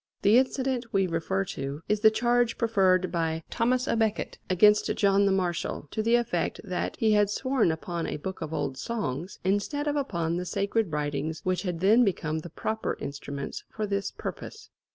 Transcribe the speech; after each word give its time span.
The 0.23 0.39
incident 0.39 0.87
we 0.91 1.05
refer 1.05 1.45
to 1.45 1.83
is 1.87 1.99
the 1.99 2.09
charge 2.09 2.57
preferred 2.57 3.11
by 3.11 3.43
Thomas 3.51 3.85
à 3.85 3.95
Becket 3.95 4.39
against 4.49 4.91
John 4.95 5.27
the 5.27 5.31
Marshal, 5.31 5.87
to 5.91 6.01
the 6.01 6.15
effect 6.15 6.59
that 6.63 6.95
he 6.95 7.11
had 7.11 7.29
sworn 7.29 7.71
upon 7.71 8.07
a 8.07 8.17
"book 8.17 8.41
of 8.41 8.51
old 8.51 8.79
songs" 8.79 9.37
instead 9.43 9.87
of 9.87 9.95
upon 9.95 10.37
the 10.37 10.45
sacred 10.47 10.91
writings 10.91 11.41
which 11.43 11.61
had 11.61 11.81
then 11.81 12.03
become 12.03 12.39
the 12.39 12.49
proper 12.49 12.97
instruments 12.99 13.63
for 13.69 13.85
this 13.85 14.09
purpose. 14.09 14.71